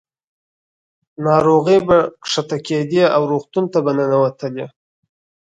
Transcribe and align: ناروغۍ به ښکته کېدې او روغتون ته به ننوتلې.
ناروغۍ 1.25 1.77
به 1.87 1.97
ښکته 2.31 2.57
کېدې 2.67 3.03
او 3.15 3.21
روغتون 3.31 3.65
ته 3.73 3.79
به 3.85 3.91
ننوتلې. 3.97 4.65